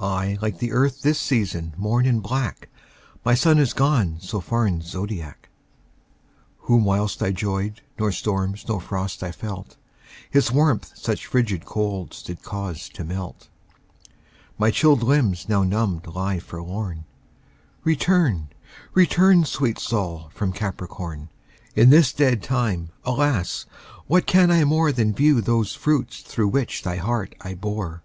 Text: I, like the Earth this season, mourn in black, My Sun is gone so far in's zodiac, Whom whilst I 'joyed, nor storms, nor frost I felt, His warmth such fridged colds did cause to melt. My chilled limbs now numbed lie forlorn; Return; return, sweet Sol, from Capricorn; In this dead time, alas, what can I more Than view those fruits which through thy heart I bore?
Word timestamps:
I, 0.00 0.36
like 0.42 0.58
the 0.58 0.72
Earth 0.72 1.02
this 1.02 1.20
season, 1.20 1.74
mourn 1.76 2.04
in 2.04 2.18
black, 2.18 2.68
My 3.24 3.34
Sun 3.36 3.58
is 3.60 3.72
gone 3.72 4.18
so 4.20 4.40
far 4.40 4.66
in's 4.66 4.86
zodiac, 4.86 5.48
Whom 6.62 6.82
whilst 6.84 7.22
I 7.22 7.30
'joyed, 7.30 7.80
nor 7.96 8.10
storms, 8.10 8.64
nor 8.66 8.80
frost 8.80 9.22
I 9.22 9.30
felt, 9.30 9.76
His 10.28 10.50
warmth 10.50 10.90
such 10.98 11.30
fridged 11.30 11.64
colds 11.66 12.20
did 12.24 12.42
cause 12.42 12.88
to 12.88 13.04
melt. 13.04 13.46
My 14.58 14.72
chilled 14.72 15.04
limbs 15.04 15.48
now 15.48 15.62
numbed 15.62 16.04
lie 16.08 16.40
forlorn; 16.40 17.04
Return; 17.84 18.48
return, 18.92 19.44
sweet 19.44 19.78
Sol, 19.78 20.32
from 20.34 20.52
Capricorn; 20.52 21.28
In 21.76 21.90
this 21.90 22.12
dead 22.12 22.42
time, 22.42 22.90
alas, 23.04 23.66
what 24.08 24.26
can 24.26 24.50
I 24.50 24.64
more 24.64 24.90
Than 24.90 25.14
view 25.14 25.40
those 25.40 25.76
fruits 25.76 26.24
which 26.24 26.24
through 26.24 26.80
thy 26.82 26.96
heart 26.96 27.36
I 27.40 27.54
bore? 27.54 28.02